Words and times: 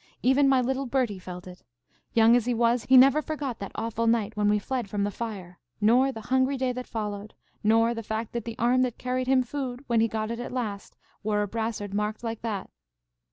Even 0.23 0.49
my 0.49 0.59
little 0.61 0.87
Bertie 0.87 1.19
felt 1.19 1.45
it. 1.45 1.61
Young 2.13 2.35
as 2.35 2.45
he 2.47 2.55
was, 2.55 2.85
he 2.85 2.97
never 2.97 3.21
forgot 3.21 3.59
that 3.59 3.71
awful 3.75 4.07
night 4.07 4.35
when 4.35 4.49
we 4.49 4.57
fled 4.57 4.89
from 4.89 5.03
the 5.03 5.11
fire, 5.11 5.59
nor 5.79 6.11
the 6.11 6.21
hungry 6.21 6.57
day 6.57 6.71
that 6.71 6.87
followed, 6.87 7.35
nor 7.63 7.93
the 7.93 8.01
fact 8.01 8.31
that 8.33 8.43
the 8.45 8.57
arm 8.57 8.81
that 8.81 8.97
carried 8.97 9.27
him 9.27 9.43
food, 9.43 9.83
when 9.85 10.01
he 10.01 10.07
got 10.07 10.31
it 10.31 10.39
at 10.39 10.51
last, 10.51 10.95
wore 11.21 11.43
a 11.43 11.47
brassard 11.47 11.93
marked 11.93 12.23
like 12.23 12.41
that." 12.41 12.71